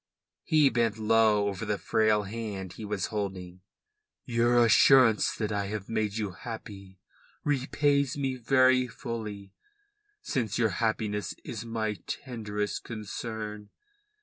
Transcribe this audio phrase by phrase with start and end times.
[0.41, 3.61] He bent low over the frail hand he was holding.
[4.25, 6.97] "Your assurance that I have made you happy
[7.43, 9.53] repays me very fully,
[10.23, 13.69] since your happiness is my tenderest concern.